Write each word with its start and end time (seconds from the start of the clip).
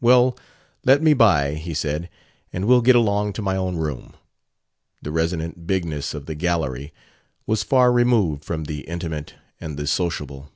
"Well, 0.00 0.34
let 0.86 1.02
me 1.02 1.12
by," 1.12 1.52
he 1.56 1.74
said, 1.74 2.08
"and 2.54 2.64
we'll 2.66 2.80
get 2.80 2.96
along 2.96 3.34
to 3.34 3.42
my 3.42 3.54
own 3.54 3.76
room." 3.76 4.14
The 5.02 5.12
resonant 5.12 5.66
bigness 5.66 6.14
of 6.14 6.24
the 6.24 6.34
"gallery" 6.34 6.90
was 7.44 7.62
far 7.62 7.92
removed 7.92 8.46
from 8.46 8.64
the 8.64 8.80
intimate 8.88 9.34
and 9.60 9.76
the 9.76 9.86
sociable. 9.86 10.50